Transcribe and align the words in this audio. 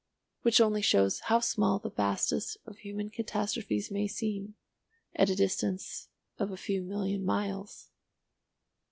Which 0.41 0.59
only 0.59 0.81
shows 0.81 1.19
how 1.25 1.41
small 1.41 1.77
the 1.77 1.91
vastest 1.91 2.57
of 2.65 2.79
human 2.79 3.11
catastrophes 3.11 3.91
may 3.91 4.07
seem, 4.07 4.55
at 5.15 5.29
a 5.29 5.35
distance 5.35 6.09
of 6.39 6.49
a 6.49 6.57
few 6.57 6.81
million 6.81 7.23
miles. 7.23 7.91